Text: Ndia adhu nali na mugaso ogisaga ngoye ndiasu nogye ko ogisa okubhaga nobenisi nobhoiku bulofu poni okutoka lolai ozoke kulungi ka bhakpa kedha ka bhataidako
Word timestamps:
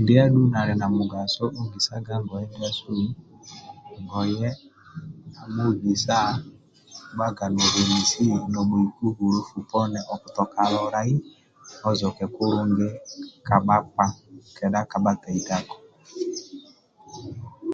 Ndia 0.00 0.20
adhu 0.24 0.42
nali 0.52 0.74
na 0.80 0.86
mugaso 0.96 1.44
ogisaga 1.62 2.12
ngoye 2.22 2.46
ndiasu 2.48 2.84
nogye 4.04 4.50
ko 5.34 5.44
ogisa 5.70 6.18
okubhaga 6.34 7.44
nobenisi 7.54 8.22
nobhoiku 8.52 9.06
bulofu 9.16 9.58
poni 9.70 10.00
okutoka 10.14 10.60
lolai 10.72 11.14
ozoke 11.88 12.24
kulungi 12.34 12.88
ka 13.46 13.56
bhakpa 13.66 14.06
kedha 14.56 14.80
ka 14.90 14.98
bhataidako 15.04 15.76